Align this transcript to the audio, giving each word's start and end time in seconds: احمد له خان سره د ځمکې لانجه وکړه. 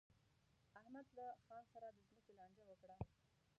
احمد 0.79 1.07
له 1.17 1.25
خان 1.45 1.63
سره 1.73 1.87
د 1.95 1.97
ځمکې 2.05 2.31
لانجه 2.39 2.63
وکړه. 2.69 2.95